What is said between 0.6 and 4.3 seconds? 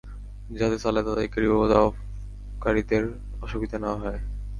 সালাত আদায়কারী ও তাওয়াফকারীদের অসুবিধা না হয়।